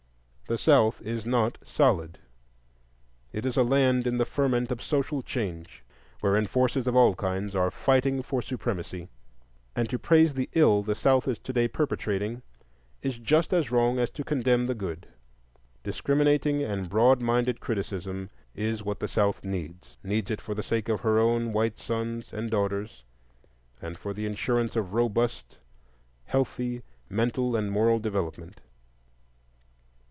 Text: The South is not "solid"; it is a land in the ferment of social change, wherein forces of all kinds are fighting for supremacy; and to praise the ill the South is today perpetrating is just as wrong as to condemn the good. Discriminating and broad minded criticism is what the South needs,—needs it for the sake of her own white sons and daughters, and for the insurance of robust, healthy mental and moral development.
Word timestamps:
The 0.47 0.57
South 0.57 1.01
is 1.01 1.25
not 1.25 1.57
"solid"; 1.65 2.17
it 3.31 3.45
is 3.45 3.55
a 3.55 3.63
land 3.63 4.05
in 4.05 4.17
the 4.17 4.25
ferment 4.25 4.69
of 4.69 4.81
social 4.81 5.21
change, 5.21 5.81
wherein 6.19 6.45
forces 6.45 6.87
of 6.87 6.93
all 6.97 7.15
kinds 7.15 7.55
are 7.55 7.71
fighting 7.71 8.21
for 8.21 8.41
supremacy; 8.41 9.07
and 9.77 9.89
to 9.89 9.97
praise 9.97 10.33
the 10.33 10.49
ill 10.51 10.83
the 10.83 10.93
South 10.93 11.25
is 11.25 11.39
today 11.39 11.69
perpetrating 11.69 12.41
is 13.01 13.17
just 13.17 13.53
as 13.53 13.71
wrong 13.71 13.97
as 13.97 14.09
to 14.09 14.25
condemn 14.25 14.67
the 14.67 14.75
good. 14.75 15.07
Discriminating 15.83 16.61
and 16.61 16.89
broad 16.89 17.21
minded 17.21 17.61
criticism 17.61 18.29
is 18.53 18.83
what 18.83 18.99
the 18.99 19.07
South 19.07 19.45
needs,—needs 19.45 20.29
it 20.31 20.41
for 20.41 20.53
the 20.53 20.63
sake 20.63 20.89
of 20.89 20.99
her 20.99 21.17
own 21.17 21.53
white 21.53 21.79
sons 21.79 22.33
and 22.33 22.51
daughters, 22.51 23.05
and 23.81 23.97
for 23.97 24.13
the 24.13 24.25
insurance 24.25 24.75
of 24.75 24.93
robust, 24.93 25.59
healthy 26.25 26.81
mental 27.09 27.55
and 27.55 27.71
moral 27.71 27.99
development. 27.99 28.59